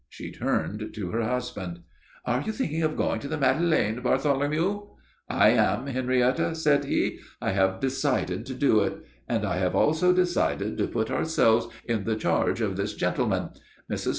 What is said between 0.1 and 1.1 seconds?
turned